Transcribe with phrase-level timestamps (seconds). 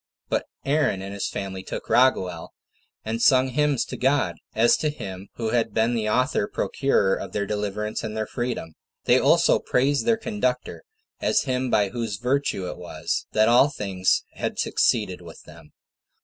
[0.29, 2.55] But Aaron and his family took Raguel,
[3.05, 7.33] and sung hymns to God, as to Him who had been the author procurer of
[7.33, 8.73] their deliverance and their freedom.
[9.05, 10.81] They also praised their conductor,
[11.19, 15.71] as him by whose virtue it was that all things had succeeded with them.